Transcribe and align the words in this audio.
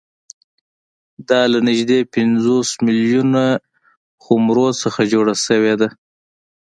دا 1.29 1.41
له 1.51 1.59
نږدې 1.67 1.99
پنځوس 2.15 2.69
میلیونه 2.85 3.43
خُمرو 4.23 4.67
څخه 4.81 5.01
جوړه 5.13 5.35
شوې 5.45 5.73
ده 5.81 5.87